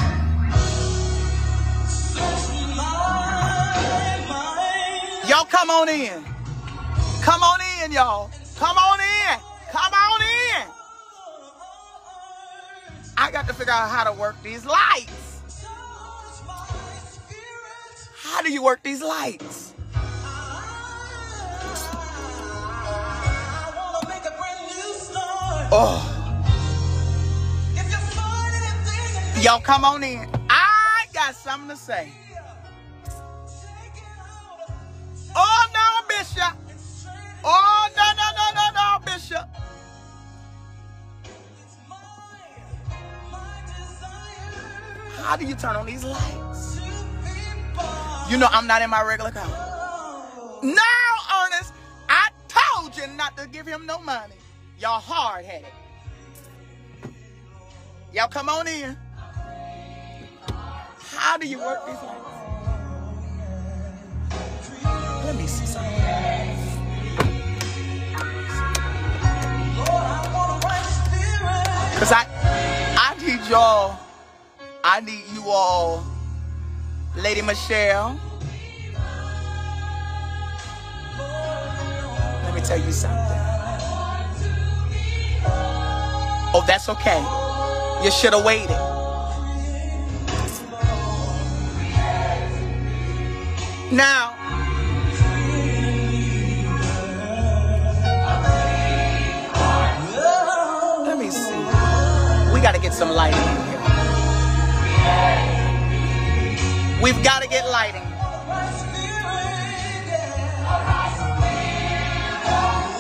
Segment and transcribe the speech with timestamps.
[5.27, 6.23] Y'all come on in.
[7.23, 8.29] Come on in, y'all.
[8.57, 9.39] Come on in.
[9.71, 10.67] Come on in.
[13.17, 15.24] I got to figure out how to work these lights.
[18.35, 19.73] How do you work these lights?
[25.71, 26.03] Oh.
[29.39, 30.27] Y'all come on in.
[30.49, 32.11] I got something to say.
[35.33, 36.57] Oh no, Bishop.
[37.41, 39.47] Oh no, no, no, no, no, Bishop.
[45.21, 46.54] How do you turn on these lights?
[48.29, 49.47] You know I'm not in my regular car.
[50.63, 50.73] No,
[51.43, 51.73] Ernest,
[52.09, 54.33] I told you not to give him no money.
[54.79, 55.67] Y'all hard headed.
[58.11, 58.97] Y'all come on in.
[61.11, 62.35] How do you work these lights?
[65.25, 65.91] Let me see something.
[71.99, 72.25] Cause I
[72.97, 73.97] I need y'all.
[74.83, 76.14] I need you all.
[77.17, 78.19] Lady Michelle.
[82.43, 83.39] Let me tell you something.
[86.53, 87.19] Oh, that's okay.
[88.03, 88.69] You should have waited.
[93.91, 94.33] Now,
[101.05, 102.53] let me see.
[102.53, 103.54] We got to get some lighting
[107.05, 108.01] We've got to get lighting.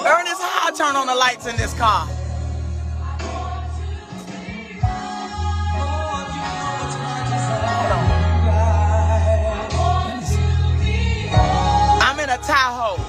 [0.05, 2.07] Ernest, how I turn on the lights in this car?
[12.03, 13.01] I'm in a Tahoe.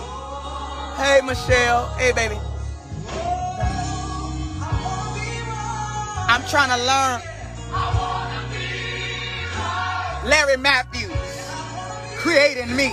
[0.97, 1.89] Hey, Michelle.
[1.99, 2.41] Hey, baby.
[6.27, 7.36] I'm trying to learn.
[10.27, 11.13] Larry Matthews
[12.17, 12.91] creating me.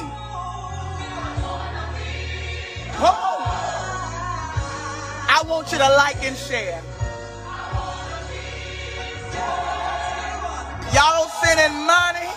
[3.01, 3.39] Oh.
[5.27, 6.79] I want you to like and share.
[10.93, 12.29] Y'all sending money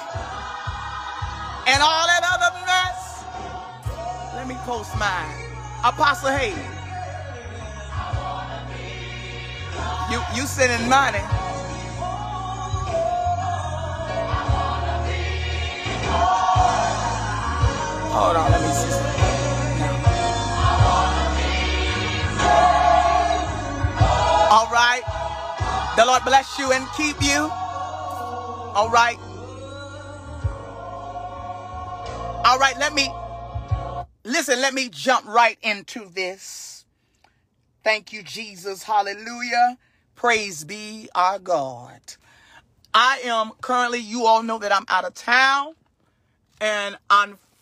[1.69, 3.25] and all that other mess.
[4.35, 5.29] Let me post mine.
[5.85, 6.57] Apostle Hayes.
[10.11, 11.46] You you sending money.
[18.17, 19.19] Hold on, let me see.
[24.39, 25.03] All right.
[25.97, 27.51] The Lord bless you and keep you.
[28.63, 29.19] All right.
[32.45, 33.11] All right, let me
[34.25, 36.87] listen, let me jump right into this.
[37.85, 38.83] Thank you, Jesus.
[38.85, 39.79] Hallelujah.
[40.17, 42.01] Praise be our God.
[42.95, 45.75] I am currently, you all know that I'm out of town.
[46.61, 46.97] And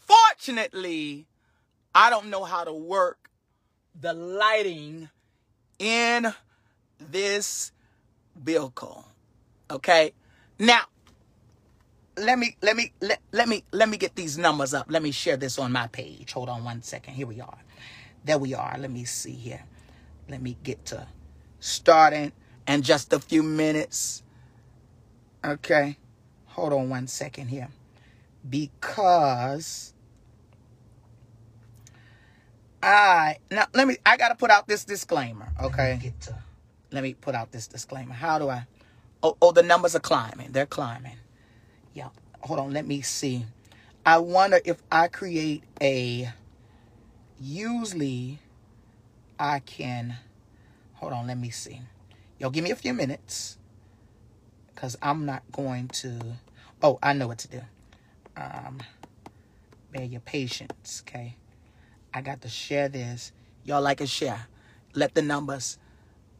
[0.05, 1.27] unfortunately,
[1.95, 3.31] I don't know how to work
[3.99, 5.09] the lighting
[5.79, 6.33] in
[6.99, 7.73] this
[8.37, 9.07] vehicle.
[9.71, 10.13] Okay.
[10.59, 10.83] Now,
[12.17, 14.87] let me let me let, let me let me get these numbers up.
[14.89, 16.33] Let me share this on my page.
[16.33, 17.15] Hold on one second.
[17.15, 17.59] Here we are.
[18.25, 18.77] There we are.
[18.79, 19.65] Let me see here.
[20.29, 21.07] Let me get to
[21.61, 22.33] starting
[22.67, 24.23] in just a few minutes.
[25.45, 25.97] Okay.
[26.47, 27.69] Hold on one second here.
[28.49, 29.94] Because
[32.85, 35.49] I now let me I gotta put out this disclaimer.
[35.63, 35.93] Okay.
[35.95, 36.39] Let me, to,
[36.93, 38.13] let me put out this disclaimer.
[38.13, 38.67] How do I
[39.23, 40.53] oh, oh the numbers are climbing.
[40.53, 41.17] They're climbing.
[41.95, 42.11] Yeah.
[42.43, 43.47] Hold on, let me see.
[44.05, 46.31] I wonder if I create a
[47.41, 48.39] usually
[49.39, 50.17] I can
[50.93, 51.81] hold on, let me see.
[52.39, 53.57] Y'all give me a few minutes.
[54.77, 56.21] Cause I'm not going to
[56.83, 57.61] oh, I know what to do.
[58.37, 58.81] Um
[59.91, 61.37] bear your patience, okay?
[62.15, 63.33] I got to share this.
[63.65, 64.47] Y'all like a share.
[64.95, 65.79] Let the numbers.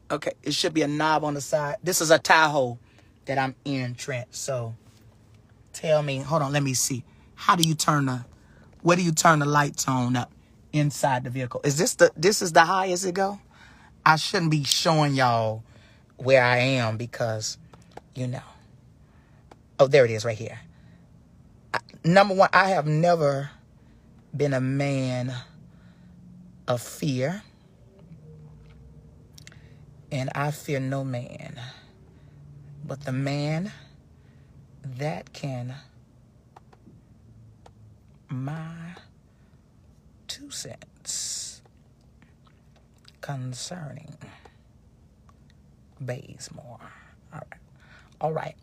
[0.09, 1.75] Okay, it should be a knob on the side.
[1.83, 2.79] This is a Tahoe
[3.25, 4.33] that I'm in, Trent.
[4.33, 4.73] So
[5.73, 7.03] tell me, hold on, let me see.
[7.35, 8.23] How do you turn the
[8.83, 10.31] where do you turn the lights on up
[10.71, 11.59] inside the vehicle?
[11.63, 13.39] Is this the this is the highest it go?
[14.05, 15.63] I shouldn't be showing y'all
[16.17, 17.57] where I am because
[18.13, 18.39] you know.
[19.77, 20.59] Oh, there it is right here.
[21.73, 23.49] I, number one, I have never
[24.33, 25.33] been a man
[26.67, 27.43] of fear,
[30.11, 31.59] and I fear no man,
[32.85, 33.71] but the man
[34.83, 35.75] that can
[38.29, 38.95] my
[40.27, 41.61] two cents
[43.21, 44.17] concerning
[45.99, 46.79] Bazemore.
[47.33, 47.59] All right.
[48.21, 48.55] All right.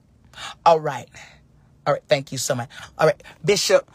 [0.64, 1.08] All right.
[1.87, 2.02] All right.
[2.08, 2.69] Thank you so much.
[2.98, 3.22] All right.
[3.44, 3.90] Bishop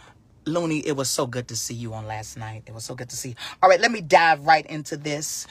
[0.48, 2.64] Looney, it was so good to see you on last night.
[2.66, 3.36] It was so good to see you.
[3.62, 3.80] All right.
[3.80, 5.48] Let me dive right into this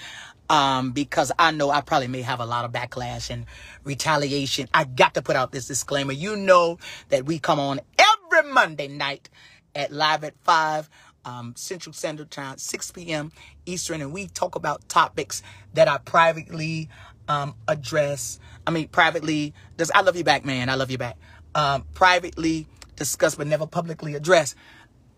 [0.48, 3.46] um, because I know I probably may have a lot of backlash and
[3.84, 4.68] retaliation.
[4.72, 6.12] I got to put out this disclaimer.
[6.12, 6.78] You know
[7.10, 9.28] that we come on every Monday night
[9.74, 10.88] at live at 5
[11.24, 13.32] um, Central Standard Time, 6 p.m.
[13.66, 15.42] Eastern, and we talk about topics
[15.74, 16.88] that I privately
[17.28, 18.38] um, address.
[18.66, 19.52] I mean, privately.
[19.76, 20.68] Does I love you back, man?
[20.68, 21.16] I love you back.
[21.54, 24.54] Um, privately discuss, but never publicly address.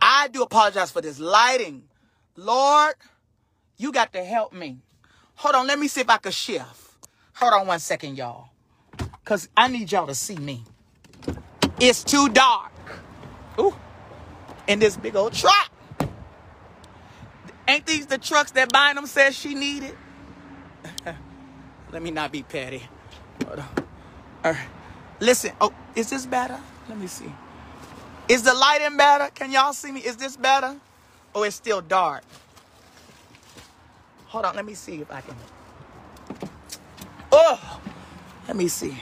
[0.01, 1.85] I do apologize for this lighting.
[2.37, 2.95] Lord,
[3.77, 4.79] you got to help me.
[5.37, 6.67] Hold on, let me see if I can shift.
[7.35, 8.49] Hold on one second, y'all.
[8.97, 10.65] Because I need y'all to see me.
[11.81, 12.73] It's too dark.
[13.59, 13.75] Ooh.
[14.67, 15.71] In this big old truck.
[17.69, 19.95] Ain't these the trucks that Bynum says she needed?
[21.93, 22.83] Let me not be petty.
[23.47, 23.69] Hold on.
[24.45, 24.69] All right.
[25.21, 25.53] Listen.
[25.61, 26.59] Oh, is this better?
[26.89, 27.33] Let me see.
[28.29, 29.31] Is the lighting better?
[29.35, 30.01] Can y'all see me?
[30.01, 30.77] Is this better?
[31.35, 32.23] Or it's still dark?
[34.27, 34.57] Hold on.
[34.57, 35.35] Let me see if I can.
[37.33, 37.81] Oh,
[38.47, 38.97] let me see.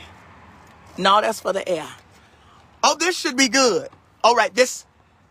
[0.97, 1.89] No, that's for the air.
[2.83, 3.89] Oh, this should be good.
[4.23, 4.55] All right.
[4.55, 4.87] This,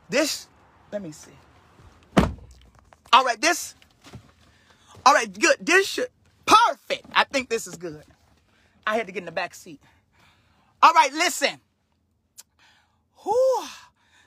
[0.09, 0.47] this,
[0.91, 1.31] let me see.
[3.13, 3.39] All right.
[3.39, 3.75] This,
[5.05, 5.31] all right.
[5.39, 5.57] Good.
[5.61, 6.09] This should,
[6.45, 7.05] perfect.
[7.13, 8.03] I think this is good.
[8.85, 9.79] I had to get in the back seat.
[10.81, 11.59] All right, listen.
[13.23, 13.65] Whew.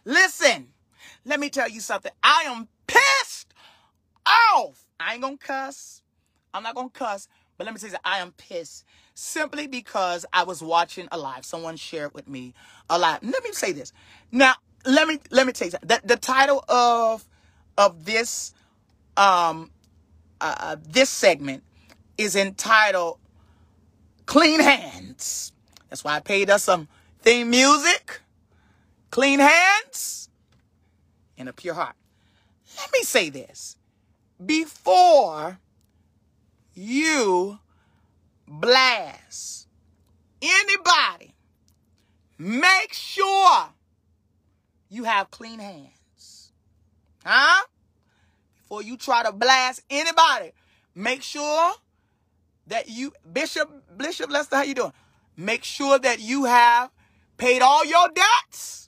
[0.05, 0.69] Listen.
[1.25, 2.13] Let me tell you something.
[2.23, 3.53] I am pissed
[4.27, 4.89] off.
[4.99, 6.03] I ain't gonna cuss.
[6.55, 7.29] I'm not gonna cuss.
[7.57, 8.85] But let me tell you, I am pissed
[9.15, 11.45] simply because I was watching a live.
[11.45, 12.55] Someone shared with me
[12.89, 13.19] a live.
[13.23, 13.93] Let me say this.
[14.31, 14.55] Now,
[14.87, 17.27] let me let me tell you that The, the title of
[17.77, 18.55] of this
[19.17, 19.71] um
[20.41, 21.65] uh, uh this segment
[22.17, 23.19] is entitled
[24.27, 25.53] Clean Hands.
[25.89, 26.89] That's why I paid us some
[27.21, 28.21] theme music.
[29.11, 30.29] Clean hands
[31.37, 31.97] and a pure heart.
[32.77, 33.77] Let me say this.
[34.45, 35.59] Before
[36.75, 37.59] you
[38.47, 39.67] blast
[40.41, 41.35] anybody,
[42.39, 43.71] make sure
[44.89, 46.53] you have clean hands.
[47.25, 47.65] Huh?
[48.63, 50.53] Before you try to blast anybody,
[50.95, 51.73] make sure
[52.67, 54.93] that you Bishop Bishop Lester, how you doing?
[55.37, 56.91] Make sure that you have
[57.37, 58.88] paid all your debts.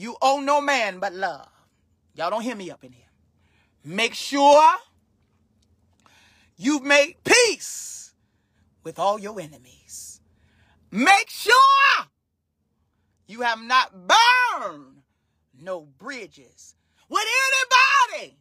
[0.00, 1.50] You owe no man but love.
[2.14, 3.04] Y'all don't hear me up in here.
[3.84, 4.66] Make sure
[6.56, 8.14] you've made peace
[8.82, 10.22] with all your enemies.
[10.90, 11.52] Make sure
[13.26, 15.02] you have not burned
[15.60, 16.76] no bridges
[17.10, 17.26] with
[18.16, 18.38] anybody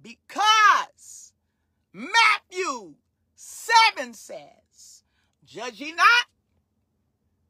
[0.00, 1.32] because
[1.92, 2.94] Matthew
[3.34, 5.02] 7 says,
[5.44, 6.26] Judge ye not,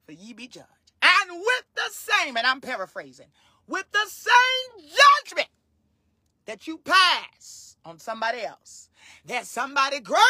[0.06, 0.79] for ye be judged.
[1.02, 3.28] And with the same, and I'm paraphrasing,
[3.66, 4.88] with the same
[5.24, 5.48] judgment
[6.46, 8.90] that you pass on somebody else,
[9.24, 10.20] there's somebody greater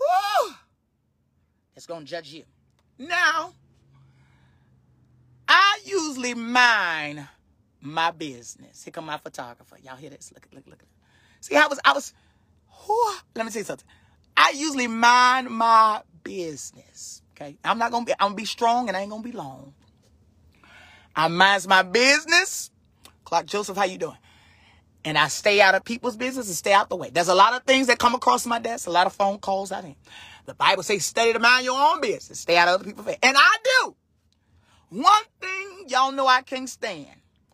[0.00, 0.54] whew,
[1.74, 2.44] that's going to judge you.
[2.98, 3.54] Now,
[5.48, 7.26] I usually mind
[7.80, 8.84] my business.
[8.84, 9.76] Here come my photographer.
[9.82, 10.32] Y'all hear this?
[10.32, 10.82] Look, look, look.
[11.40, 12.12] See, I was, I was,
[12.86, 13.86] whew, let me tell you something.
[14.36, 17.19] I usually mind my business.
[17.40, 17.56] Okay.
[17.64, 19.72] I'm not gonna be I'm gonna be strong and I ain't gonna be long.
[21.16, 22.70] I mind my business.
[23.24, 24.16] Clark Joseph, how you doing?
[25.04, 27.10] And I stay out of people's business and stay out the way.
[27.10, 29.72] There's a lot of things that come across my desk, a lot of phone calls.
[29.72, 29.96] I think
[30.44, 33.20] the Bible says study to mind your own business, stay out of other people's business.
[33.22, 33.96] And I do.
[34.90, 37.08] One thing y'all know I can't stand,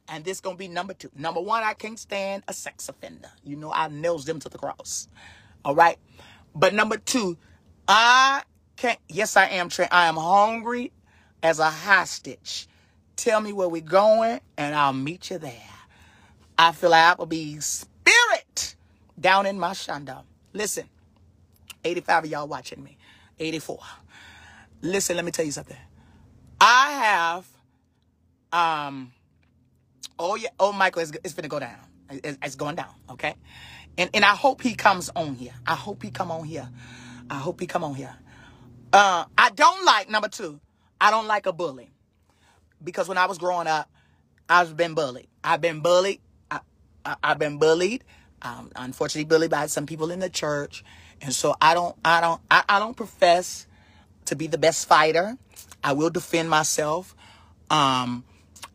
[0.08, 1.10] and this gonna be number two.
[1.14, 3.30] Number one, I can't stand a sex offender.
[3.44, 5.06] You know I nails them to the cross.
[5.64, 5.98] All right.
[6.54, 7.36] But number two,
[7.86, 8.42] I
[8.76, 8.98] can't.
[9.08, 9.68] Yes, I am.
[9.68, 10.92] Tra- I am hungry
[11.42, 12.68] as a hostage.
[13.16, 15.52] Tell me where we're going, and I'll meet you there.
[16.58, 18.76] I feel like Applebee's spirit
[19.18, 20.22] down in my shanda.
[20.52, 20.88] Listen,
[21.84, 22.96] 85 of y'all watching me.
[23.38, 23.78] 84.
[24.82, 25.76] Listen, let me tell you something.
[26.60, 27.46] I have,
[28.52, 29.12] um,
[30.18, 31.76] oh yeah, oh Michael, it's, it's gonna go down.
[32.10, 33.34] It's, it's going down, okay?
[33.98, 35.54] And and I hope he comes on here.
[35.66, 36.68] I hope he come on here.
[37.30, 38.14] I hope he come on here.
[38.96, 40.60] Uh, I don't like number two.
[41.00, 41.90] I don't like a bully.
[42.84, 43.90] because when I was growing up,
[44.48, 45.28] I've been bullied.
[45.44, 46.20] I've been bullied.
[46.50, 46.60] I,
[47.22, 48.04] I've been bullied.
[48.42, 50.84] Um, unfortunately, bullied by some people in the church,
[51.22, 53.66] and so I don't, I don't, I, I don't profess
[54.26, 55.38] to be the best fighter.
[55.84, 57.16] I will defend myself,
[57.70, 58.24] um,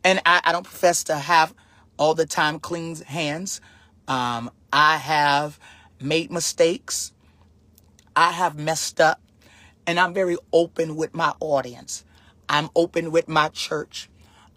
[0.04, 1.54] and I, I don't profess to have
[1.98, 3.62] all the time clean hands.
[4.08, 5.60] Um, I have
[6.00, 7.12] made mistakes.
[8.16, 9.21] I have messed up,
[9.86, 12.04] and I'm very open with my audience.
[12.48, 14.08] I'm open with my church.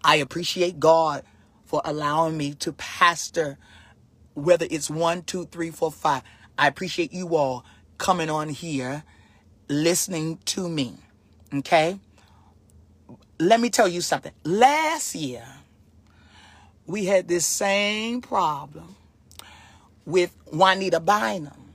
[0.04, 1.22] I appreciate God
[1.64, 3.58] for allowing me to pastor,
[4.34, 6.22] whether it's one, two, three, four, five.
[6.58, 7.64] I appreciate you all
[7.98, 9.02] coming on here,
[9.68, 10.96] listening to me.
[11.52, 11.98] Okay?
[13.38, 14.32] Let me tell you something.
[14.44, 15.46] Last year,
[16.86, 18.94] we had this same problem
[20.04, 21.72] with Juanita Bynum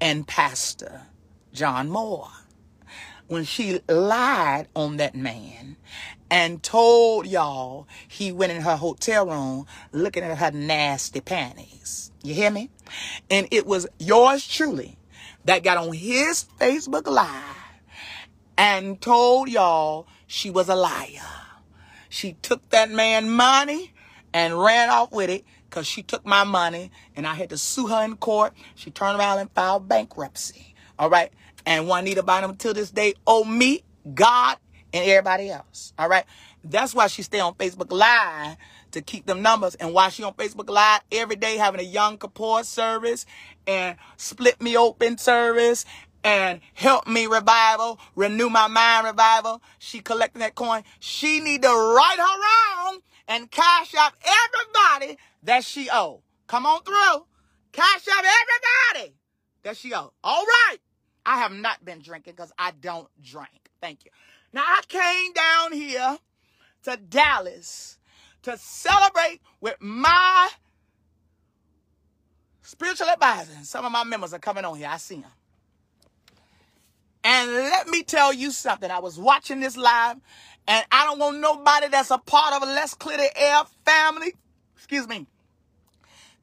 [0.00, 1.02] and Pastor
[1.52, 2.28] John Moore
[3.30, 5.76] when she lied on that man
[6.32, 12.10] and told y'all he went in her hotel room looking at her nasty panties.
[12.24, 12.70] You hear me?
[13.30, 14.98] And it was yours truly
[15.44, 17.28] that got on his Facebook Live
[18.58, 21.22] and told y'all she was a liar.
[22.08, 23.92] She took that man money
[24.34, 27.86] and ran off with it because she took my money and I had to sue
[27.86, 28.54] her in court.
[28.74, 30.74] She turned around and filed bankruptcy.
[30.98, 31.32] All right.
[31.66, 33.82] And Juanita Bynum till this day owe me,
[34.14, 34.58] God,
[34.92, 35.92] and everybody else.
[35.98, 36.24] All right.
[36.62, 38.56] That's why she stay on Facebook Live
[38.92, 39.74] to keep them numbers.
[39.76, 43.24] And why she on Facebook Live every day having a Yom Kippur service
[43.66, 45.84] and split me open service
[46.22, 49.62] and help me revival, renew my mind revival.
[49.78, 50.82] She collecting that coin.
[50.98, 56.22] She need to right her wrong and cash out everybody that she owe.
[56.46, 57.26] Come on through.
[57.72, 59.14] Cash out everybody
[59.62, 60.12] that she owe.
[60.22, 60.78] All right.
[61.30, 63.70] I have not been drinking because I don't drink.
[63.80, 64.10] Thank you.
[64.52, 66.18] Now, I came down here
[66.82, 67.98] to Dallas
[68.42, 70.48] to celebrate with my
[72.62, 73.52] spiritual advisor.
[73.62, 74.88] Some of my members are coming on here.
[74.90, 75.30] I see them.
[77.22, 78.90] And let me tell you something.
[78.90, 80.16] I was watching this live,
[80.66, 84.34] and I don't want nobody that's a part of a Let's Clear the Air family,
[84.74, 85.28] excuse me,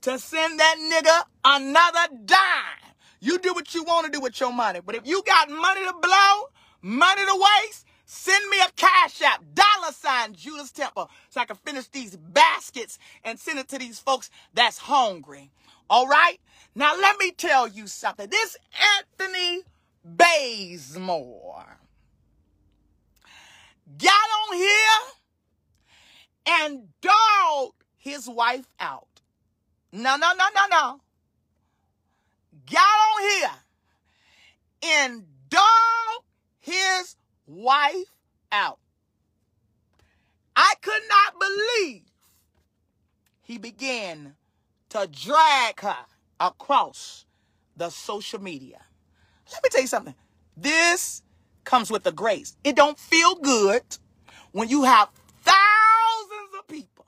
[0.04, 2.87] to send that nigga another dime.
[3.20, 4.80] You do what you want to do with your money.
[4.86, 6.50] But if you got money to blow,
[6.82, 11.56] money to waste, send me a cash app, dollar sign Judas Temple, so I can
[11.58, 15.52] finish these baskets and send it to these folks that's hungry.
[15.90, 16.40] All right?
[16.76, 18.30] Now let me tell you something.
[18.30, 18.58] This
[19.00, 19.64] Anthony
[20.04, 21.80] Bazemore
[23.98, 25.00] got on here
[26.46, 29.08] and dogged his wife out.
[29.92, 31.02] No, no, no, no, no
[32.72, 33.50] got on here
[34.84, 36.26] and dogged
[36.60, 38.12] his wife
[38.52, 38.80] out.
[40.56, 42.04] I could not believe
[43.42, 44.36] he began
[44.90, 45.98] to drag her
[46.40, 47.26] across
[47.76, 48.82] the social media.
[49.52, 50.16] Let me tell you something.
[50.56, 51.22] This
[51.64, 52.58] comes with the grace.
[52.64, 53.84] It don't feel good
[54.52, 55.10] when you have
[55.44, 57.06] thousands of people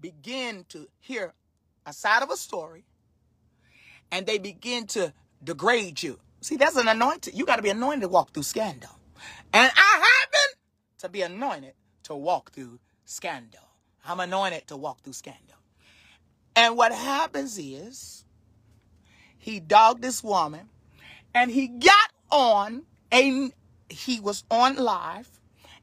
[0.00, 1.34] begin to hear
[1.84, 2.84] a side of a story
[4.16, 5.12] and they begin to
[5.44, 6.18] degrade you.
[6.40, 7.36] See, that's an anointing.
[7.36, 8.88] You got to be anointed to walk through scandal.
[9.52, 10.58] And I happen
[11.00, 13.60] to be anointed to walk through scandal.
[14.06, 15.56] I'm anointed to walk through scandal.
[16.54, 18.24] And what happens is
[19.36, 20.70] he dogged this woman
[21.34, 23.50] and he got on a
[23.90, 25.28] he was on live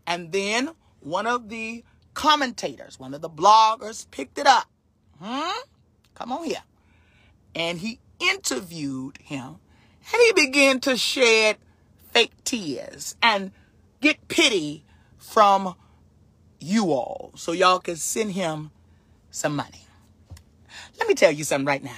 [0.07, 0.71] and then
[1.01, 1.83] one of the
[2.15, 4.65] commentators, one of the bloggers picked it up.
[5.21, 5.51] Hmm?
[6.15, 6.63] Come on here.
[7.53, 7.99] And he
[8.29, 9.57] interviewed him
[10.11, 11.57] and he began to shed
[12.11, 13.51] fake tears and
[14.01, 14.85] get pity
[15.17, 15.75] from
[16.59, 18.71] you all so y'all can send him
[19.31, 19.87] some money.
[20.99, 21.91] Let me tell you something right now.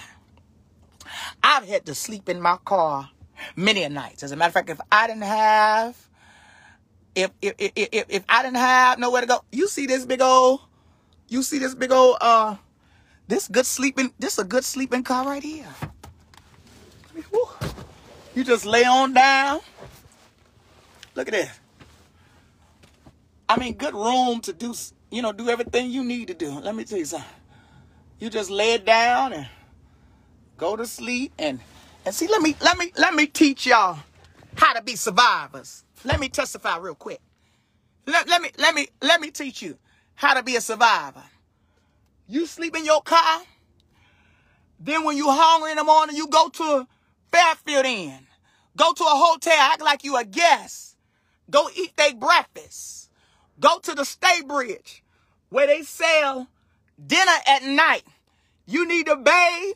[1.44, 3.10] I've had to sleep in my car
[3.56, 4.24] many a nights.
[4.24, 5.98] As a matter of fact, if I didn't have
[7.16, 10.22] if if if if, if I didn't have nowhere to go, you see this big
[10.22, 10.62] old
[11.28, 12.56] you see this big old uh
[13.28, 15.68] this good sleeping this a good sleeping car right here.
[18.36, 19.62] You just lay on down.
[21.16, 21.60] Look at this.
[23.48, 24.74] I mean, good room to do,
[25.10, 26.52] you know, do everything you need to do.
[26.52, 27.30] Let me tell you something.
[28.20, 29.48] You just lay it down and
[30.58, 31.60] go to sleep and
[32.06, 32.28] and see.
[32.28, 34.00] Let me let me let me teach y'all
[34.56, 35.84] how to be survivors.
[36.04, 37.20] Let me testify real quick.
[38.06, 39.78] Let, let me let me let me teach you
[40.16, 41.24] how to be a survivor.
[42.28, 43.42] You sleep in your car.
[44.80, 46.88] Then when you hungry in the morning, you go to
[47.36, 48.28] Fairfield Inn.
[48.78, 50.96] Go to a hotel, act like you a guest.
[51.50, 53.10] Go eat their breakfast.
[53.60, 55.02] Go to the Staybridge
[55.50, 56.48] where they sell
[57.06, 58.04] dinner at night.
[58.66, 59.76] You need to bathe.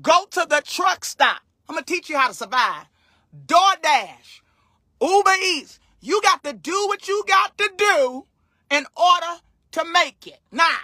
[0.00, 1.40] Go to the truck stop.
[1.68, 2.86] I'm going to teach you how to survive.
[3.46, 4.40] DoorDash,
[5.02, 5.80] Uber Eats.
[6.00, 8.26] You got to do what you got to do
[8.70, 9.40] in order
[9.72, 10.38] to make it.
[10.52, 10.78] Now,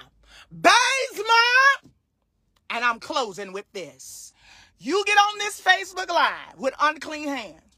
[0.51, 1.93] Bazemore,
[2.71, 4.33] and I'm closing with this.
[4.79, 7.77] You get on this Facebook Live with unclean hands,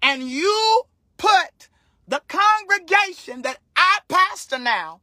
[0.00, 0.82] and you
[1.16, 1.68] put
[2.06, 5.00] the congregation that I pastor now,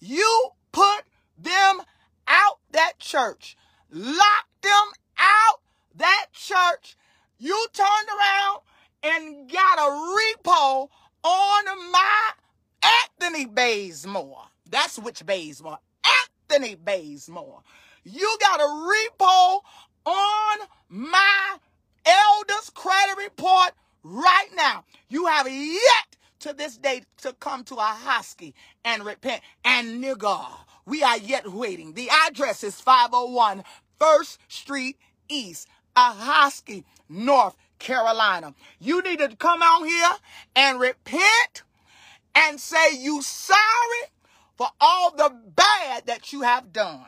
[0.00, 1.02] you put
[1.38, 1.82] them
[2.26, 3.56] out that church,
[3.90, 5.60] lock them out
[5.96, 6.96] that church.
[7.38, 8.60] You turned around
[9.02, 10.88] and got a repo
[11.22, 12.30] on my
[13.20, 14.44] Anthony Bazemore.
[14.68, 15.78] That's which Bazemore.
[16.48, 17.62] Anthony Bazemore.
[18.04, 19.60] You got a repo
[20.04, 21.56] on my
[22.04, 24.84] elders credit report right now.
[25.08, 28.54] You have yet to this day to come to Ahoskie
[28.84, 29.42] and repent.
[29.64, 30.44] And nigga,
[30.86, 31.94] we are yet waiting.
[31.94, 33.62] The address is 501
[34.00, 34.96] First Street
[35.28, 38.54] East, Ahoskie, North Carolina.
[38.80, 40.10] You need to come out here
[40.56, 41.62] and repent
[42.34, 43.58] and say you sorry
[44.56, 47.04] for all the bad that you have done.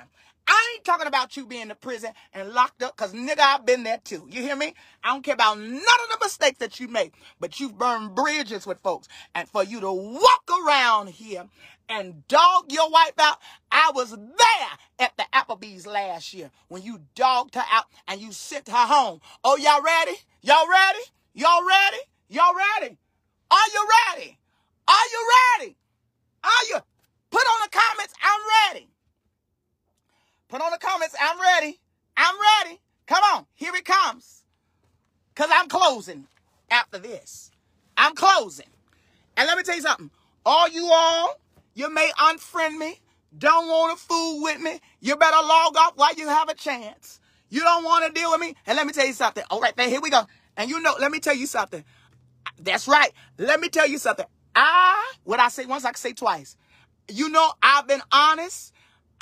[0.64, 3.82] I ain't talking about you being in prison and locked up because nigga, I've been
[3.82, 4.26] there too.
[4.30, 4.72] You hear me?
[5.02, 8.66] I don't care about none of the mistakes that you make, but you've burned bridges
[8.66, 9.06] with folks.
[9.34, 11.44] And for you to walk around here
[11.90, 13.38] and dog your wife out,
[13.70, 18.32] I was there at the Applebee's last year when you dogged her out and you
[18.32, 19.20] sent her home.
[19.44, 20.16] Oh, y'all ready?
[20.40, 21.04] Y'all ready?
[21.34, 21.98] Y'all ready?
[22.30, 22.96] Y'all ready?
[23.50, 24.38] Are you ready?
[24.88, 25.28] Are you
[25.60, 25.76] ready?
[26.42, 26.78] Are you?
[27.30, 28.93] Put on the comments, I'm ready.
[30.48, 31.80] Put on the comments, I'm ready.
[32.16, 32.34] I'm
[32.64, 32.80] ready.
[33.06, 34.44] Come on, here it comes.
[35.34, 36.26] Because I'm closing
[36.70, 37.50] after this.
[37.96, 38.66] I'm closing.
[39.36, 40.10] And let me tell you something.
[40.46, 41.40] All you all,
[41.74, 43.00] you may unfriend me,
[43.36, 44.80] don't want to fool with me.
[45.00, 47.20] You better log off while you have a chance.
[47.50, 48.54] You don't want to deal with me.
[48.66, 49.44] And let me tell you something.
[49.50, 50.22] All right, then here we go.
[50.56, 51.84] And you know, let me tell you something.
[52.60, 53.12] That's right.
[53.38, 54.26] Let me tell you something.
[54.54, 56.56] I, what I say once, I can say twice.
[57.08, 58.72] You know, I've been honest.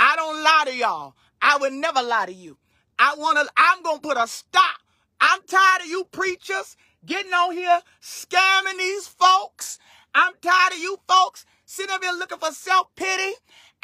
[0.05, 1.15] I don't lie to y'all.
[1.41, 2.59] I would never lie to you.
[2.99, 4.81] I want to, I'm going to put a stop.
[5.21, 9.79] I'm tired of you preachers getting on here scamming these folks.
[10.13, 13.33] I'm tired of you folks sitting up here looking for self pity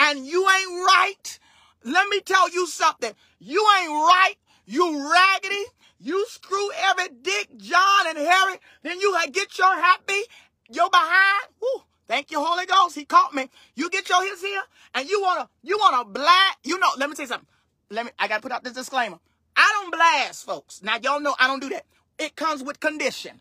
[0.00, 1.38] and you ain't right.
[1.84, 3.12] Let me tell you something.
[3.38, 4.34] You ain't right.
[4.66, 5.64] You raggedy.
[6.00, 8.58] You screw every Dick, John, and Harry.
[8.82, 10.20] Then you get your happy,
[10.68, 11.52] your behind.
[11.62, 12.96] Woo, thank you, Holy Ghost.
[12.96, 13.48] He caught me.
[13.76, 14.62] You get your his here,
[14.94, 16.58] and you wanna, you wanna blast.
[16.64, 17.48] You know, let me tell you something.
[17.90, 19.18] Let me, I gotta put out this disclaimer.
[19.56, 20.82] I don't blast, folks.
[20.82, 21.84] Now y'all know I don't do that.
[22.18, 23.40] It comes with condition.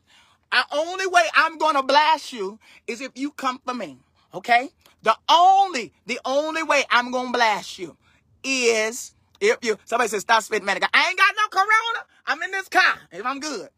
[0.51, 3.97] The only way I'm gonna blast you is if you come for me.
[4.33, 4.69] Okay?
[5.03, 7.97] The only, the only way I'm gonna blast you
[8.43, 10.77] is if you somebody says stop spitting man.
[10.93, 12.05] I ain't got no corona.
[12.25, 12.99] I'm in this car.
[13.11, 13.69] If I'm good.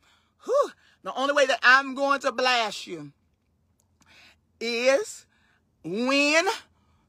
[0.45, 0.71] Whew.
[1.03, 3.11] The only way that I'm going to blast you
[4.59, 5.25] is
[5.83, 6.45] when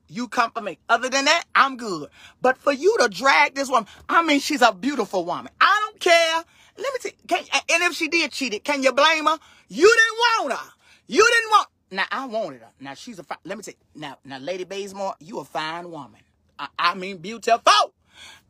[0.09, 0.79] you come for me.
[0.89, 2.11] Other than that, I'm good.
[2.43, 5.53] But for you to drag this woman, I mean, she's a beautiful woman.
[5.61, 6.45] I don't care.
[6.77, 7.13] Let me see.
[7.29, 9.39] Can, and if she did cheat it, can you blame her?
[9.69, 10.71] You didn't want her.
[11.07, 11.69] You didn't want.
[11.93, 12.71] Now I wanted her.
[12.81, 13.25] Now she's a.
[13.45, 13.75] Let me say.
[13.95, 16.21] Now, now, Lady Bazemore, you a fine woman.
[16.59, 17.61] I, I mean, beautiful.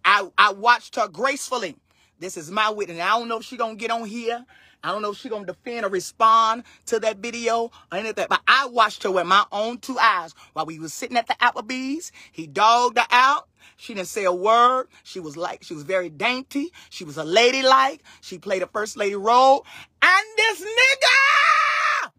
[0.04, 1.76] I I watched her gracefully.
[2.18, 3.00] This is my witness.
[3.00, 4.44] I don't know if she gonna get on here.
[4.82, 8.26] I don't know if she gonna defend or respond to that video or anything.
[8.28, 11.34] But I watched her with my own two eyes while we was sitting at the
[11.34, 12.12] Applebee's.
[12.32, 13.48] He dogged her out.
[13.76, 14.88] She didn't say a word.
[15.04, 16.72] She was like, she was very dainty.
[16.90, 18.02] She was a ladylike.
[18.20, 19.66] She played a first lady role.
[20.02, 22.10] And this nigga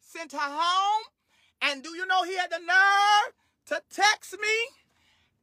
[0.00, 1.04] sent her home.
[1.62, 3.32] And do you know he had the nerve
[3.66, 4.48] to text me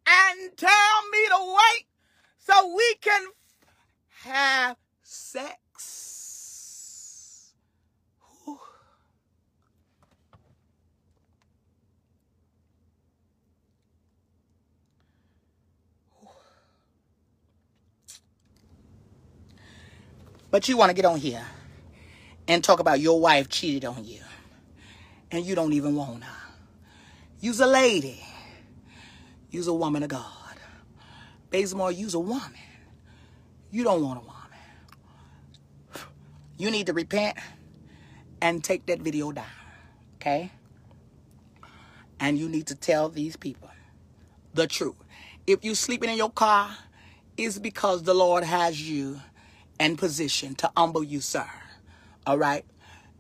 [0.08, 1.86] and tell me to wait
[2.40, 3.28] so we can
[4.24, 5.58] have sex?
[8.46, 8.60] Whew.
[20.52, 21.46] But you want to get on here
[22.48, 24.20] and talk about your wife cheated on you
[25.32, 26.54] and you don't even want her.
[27.40, 28.22] You's a lady.
[29.50, 30.26] You's a woman of God.
[31.50, 32.52] Bazemore, you's a woman.
[33.72, 34.36] You don't want a woman.
[36.58, 37.38] You need to repent
[38.42, 39.46] and take that video down.
[40.16, 40.52] Okay?
[42.20, 43.70] And you need to tell these people
[44.54, 44.96] the truth.
[45.48, 46.70] If you're sleeping in your car,
[47.38, 49.20] it's because the Lord has you
[49.82, 51.50] in position to humble you, sir.
[52.28, 52.64] All right?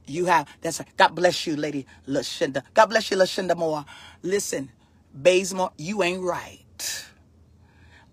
[0.06, 0.90] You have that's right.
[0.96, 2.62] God bless you, Lady Lashinda.
[2.74, 3.84] God bless you, Lashinda Moore.
[4.22, 4.70] Listen,
[5.14, 7.06] Bazemore, you ain't right.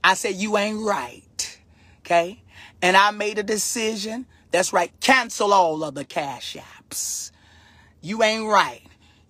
[0.02, 1.58] I said you ain't right.
[2.00, 2.42] Okay?
[2.80, 4.26] And I made a decision.
[4.50, 4.92] That's right.
[5.00, 7.32] Cancel all of the cash apps.
[8.00, 8.82] You ain't right.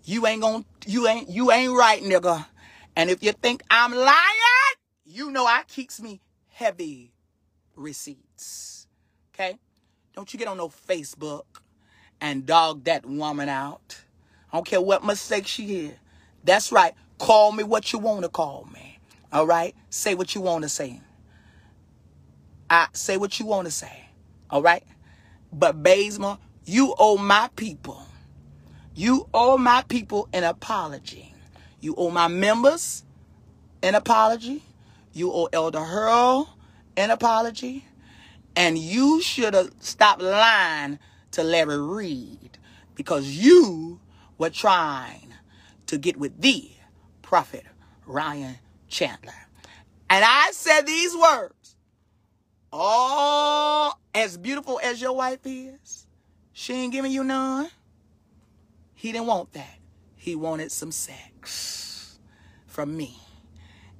[0.04, 2.46] You ain't gonna you ain't you ain't right, nigga.
[2.94, 7.12] And if you think I'm lying, you know I keeps me heavy
[7.74, 8.77] receipts.
[9.38, 9.56] Okay?
[10.16, 11.44] Don't you get on no Facebook
[12.20, 14.00] and dog that woman out.
[14.52, 15.94] I don't care what mistake she is.
[16.42, 16.94] That's right.
[17.18, 18.98] Call me what you want to call me.
[19.32, 19.76] All right?
[19.90, 21.00] Say what you want to say.
[22.68, 24.08] I say what you want to say.
[24.50, 24.82] All right?
[25.52, 28.02] But Bazemore, you owe my people.
[28.96, 31.32] You owe my people an apology.
[31.80, 33.04] You owe my members
[33.84, 34.64] an apology.
[35.12, 36.48] You owe Elder Hurl
[36.96, 37.84] an apology.
[38.56, 40.98] And you should have stopped lying
[41.32, 42.58] to Larry Reed
[42.94, 44.00] because you
[44.36, 45.34] were trying
[45.86, 46.70] to get with the
[47.22, 47.64] prophet
[48.06, 48.56] Ryan
[48.88, 49.32] Chandler.
[50.10, 51.76] And I said these words.
[52.72, 56.06] Oh, as beautiful as your wife is,
[56.52, 57.68] she ain't giving you none.
[58.94, 59.78] He didn't want that.
[60.16, 62.18] He wanted some sex
[62.66, 63.16] from me.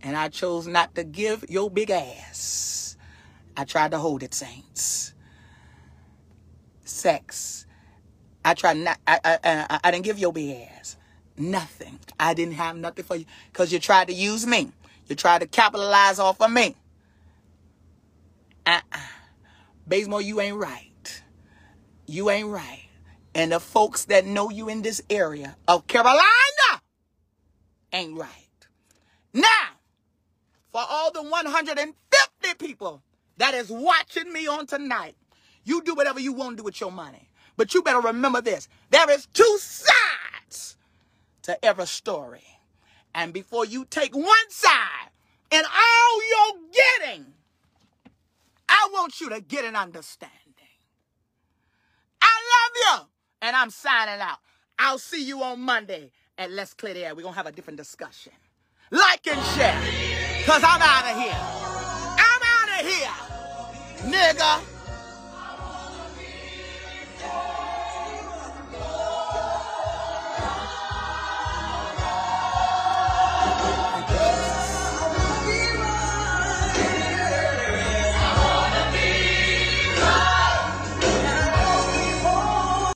[0.03, 2.68] And I chose not to give your big ass.
[3.59, 5.13] I tried to hold it, saints.
[6.85, 7.67] Sex.
[8.45, 10.97] I tried not, I, I, I, I didn't give your ass
[11.37, 11.99] nothing.
[12.21, 14.71] I didn't have nothing for you because you tried to use me.
[15.09, 16.77] You tried to capitalize off of me.
[18.65, 18.99] Uh-uh.
[19.89, 21.23] Bazemore, you ain't right.
[22.07, 22.85] You ain't right.
[23.35, 26.23] And the folks that know you in this area of Carolina
[27.93, 28.69] ain't right.
[29.33, 29.43] Now,
[30.71, 33.03] for all the 150 people
[33.39, 35.17] that is watching me on tonight,
[35.65, 37.29] you do whatever you want to do with your money.
[37.57, 38.69] But you better remember this.
[38.91, 40.77] There is two sides
[41.43, 42.45] to every story.
[43.15, 45.11] And before you take one side
[45.51, 46.61] and all you're
[47.01, 47.27] getting,
[48.69, 50.33] I want you to get an understanding.
[52.23, 53.09] I love you.
[53.43, 54.39] And I'm signing out.
[54.79, 57.15] I'll see you on Monday at Let's Clear the Air.
[57.15, 58.33] We're going to have a different discussion.
[58.91, 59.81] Like and share.
[60.39, 61.37] Because I'm out of here.
[62.19, 63.28] I'm out of here
[64.05, 64.78] nigga.